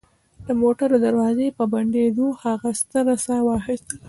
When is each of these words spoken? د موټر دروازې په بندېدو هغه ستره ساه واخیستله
د 0.45 0.47
موټر 0.61 0.89
دروازې 1.05 1.47
په 1.57 1.63
بندېدو 1.73 2.25
هغه 2.43 2.69
ستره 2.81 3.15
ساه 3.25 3.43
واخیستله 3.47 3.99